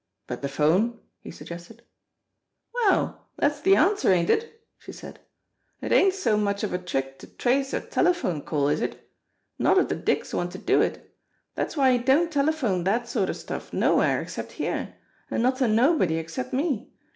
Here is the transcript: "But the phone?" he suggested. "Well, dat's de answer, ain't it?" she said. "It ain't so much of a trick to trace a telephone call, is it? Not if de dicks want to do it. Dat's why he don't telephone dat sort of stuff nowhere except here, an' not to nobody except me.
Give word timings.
"But 0.25 0.41
the 0.41 0.49
phone?" 0.49 0.99
he 1.23 1.29
suggested. 1.29 1.83
"Well, 2.73 3.27
dat's 3.39 3.61
de 3.61 3.75
answer, 3.75 4.11
ain't 4.11 4.31
it?" 4.31 4.63
she 4.79 4.91
said. 4.91 5.19
"It 5.79 5.91
ain't 5.91 6.15
so 6.15 6.37
much 6.37 6.63
of 6.63 6.73
a 6.73 6.79
trick 6.79 7.19
to 7.19 7.27
trace 7.27 7.71
a 7.71 7.79
telephone 7.81 8.41
call, 8.41 8.67
is 8.69 8.81
it? 8.81 9.07
Not 9.59 9.77
if 9.77 9.89
de 9.89 9.95
dicks 9.95 10.33
want 10.33 10.53
to 10.53 10.57
do 10.57 10.81
it. 10.81 11.15
Dat's 11.55 11.77
why 11.77 11.91
he 11.91 11.99
don't 11.99 12.31
telephone 12.31 12.83
dat 12.83 13.07
sort 13.07 13.29
of 13.29 13.37
stuff 13.37 13.73
nowhere 13.73 14.19
except 14.23 14.53
here, 14.53 14.95
an' 15.29 15.43
not 15.43 15.57
to 15.57 15.67
nobody 15.67 16.15
except 16.15 16.51
me. 16.51 16.89